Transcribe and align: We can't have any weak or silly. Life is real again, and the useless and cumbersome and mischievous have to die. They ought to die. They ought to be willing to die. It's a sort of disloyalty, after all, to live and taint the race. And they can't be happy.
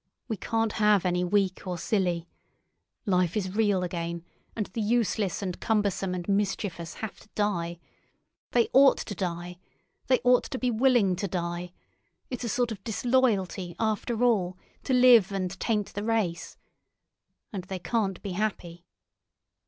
We 0.27 0.35
can't 0.35 0.71
have 0.81 1.05
any 1.05 1.23
weak 1.23 1.67
or 1.67 1.77
silly. 1.77 2.27
Life 3.05 3.37
is 3.37 3.53
real 3.55 3.83
again, 3.83 4.25
and 4.55 4.65
the 4.65 4.81
useless 4.81 5.43
and 5.43 5.59
cumbersome 5.59 6.15
and 6.15 6.27
mischievous 6.27 6.95
have 7.05 7.19
to 7.19 7.29
die. 7.35 7.79
They 8.49 8.67
ought 8.73 8.97
to 8.97 9.13
die. 9.13 9.59
They 10.07 10.19
ought 10.23 10.45
to 10.45 10.57
be 10.57 10.71
willing 10.71 11.15
to 11.17 11.27
die. 11.27 11.73
It's 12.31 12.43
a 12.43 12.49
sort 12.49 12.71
of 12.71 12.83
disloyalty, 12.83 13.75
after 13.79 14.23
all, 14.23 14.57
to 14.85 14.93
live 14.95 15.31
and 15.31 15.51
taint 15.59 15.93
the 15.93 16.03
race. 16.03 16.57
And 17.53 17.65
they 17.65 17.77
can't 17.77 18.19
be 18.23 18.31
happy. 18.31 18.87